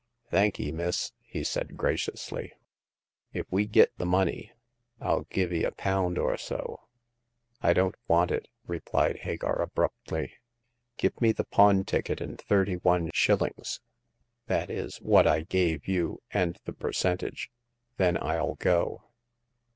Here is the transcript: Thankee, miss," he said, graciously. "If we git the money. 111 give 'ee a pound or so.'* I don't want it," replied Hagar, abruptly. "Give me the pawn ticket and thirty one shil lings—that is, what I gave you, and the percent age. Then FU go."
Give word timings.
Thankee, 0.31 0.71
miss," 0.71 1.11
he 1.21 1.43
said, 1.43 1.77
graciously. 1.77 2.51
"If 3.33 3.45
we 3.51 3.67
git 3.67 3.95
the 3.99 4.05
money. 4.07 4.51
111 4.97 5.27
give 5.29 5.53
'ee 5.53 5.63
a 5.63 5.69
pound 5.71 6.17
or 6.17 6.37
so.'* 6.37 6.87
I 7.61 7.73
don't 7.73 7.93
want 8.07 8.31
it," 8.31 8.47
replied 8.65 9.17
Hagar, 9.17 9.61
abruptly. 9.61 10.33
"Give 10.97 11.21
me 11.21 11.31
the 11.33 11.43
pawn 11.45 11.83
ticket 11.85 12.19
and 12.19 12.41
thirty 12.41 12.77
one 12.77 13.11
shil 13.11 13.41
lings—that 13.41 14.71
is, 14.71 14.97
what 15.03 15.27
I 15.27 15.41
gave 15.41 15.87
you, 15.87 16.23
and 16.31 16.57
the 16.65 16.73
percent 16.73 17.21
age. 17.21 17.51
Then 17.97 18.17
FU 18.17 18.55
go." 18.57 19.03